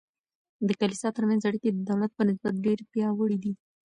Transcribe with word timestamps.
د 0.67 0.69
کلیسا 0.81 1.09
ترمنځ 1.17 1.41
اړیکې 1.49 1.69
د 1.71 1.79
دولت 1.89 2.11
په 2.15 2.23
نسبت 2.29 2.53
ډیر 2.65 2.79
پیاوړي 2.91 3.37
دي. 3.43 3.53